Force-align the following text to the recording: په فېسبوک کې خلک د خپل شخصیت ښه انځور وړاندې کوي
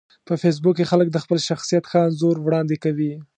په 0.27 0.33
فېسبوک 0.41 0.75
کې 0.77 0.89
خلک 0.91 1.07
د 1.11 1.17
خپل 1.23 1.37
شخصیت 1.49 1.83
ښه 1.89 1.99
انځور 2.07 2.35
وړاندې 2.41 2.75
کوي 2.83 3.13